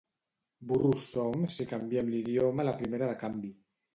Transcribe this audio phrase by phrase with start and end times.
[0.69, 3.55] Burros som si canviem l'idioma a la primera de canvi